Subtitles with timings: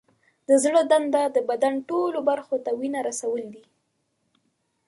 [0.47, 3.63] د زړه دنده د بدن ټولو برخو ته وینه رسول دي.